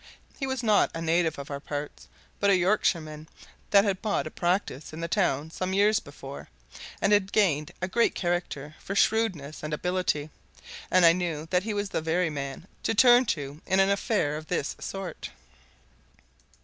[0.39, 2.07] He was not a native of our parts,
[2.39, 3.29] but a Yorkshireman
[3.69, 6.49] that had bought a practice in the town some years before,
[6.99, 10.31] and had gained a great character for shrewdness and ability,
[10.89, 14.37] and I knew that he was the very man to turn to in an affair
[14.37, 15.29] of this sort.